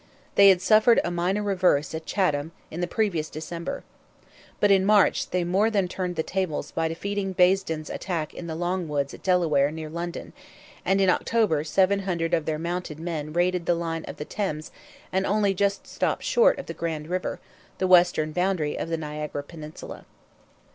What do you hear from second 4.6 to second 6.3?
in March they more than turned the